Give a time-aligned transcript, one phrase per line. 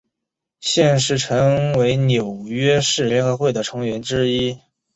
[0.59, 4.57] 现时陈为纽约市联合会的成员之一。